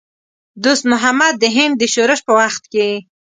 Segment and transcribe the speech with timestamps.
[0.63, 2.89] دوست محمد د هند د شورش په وخت کې.